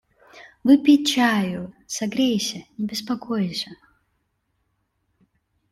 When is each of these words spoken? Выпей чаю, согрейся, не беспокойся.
Выпей 0.69 0.99
чаю, 1.25 1.61
согрейся, 1.97 2.59
не 2.79 2.85
беспокойся. 2.95 3.69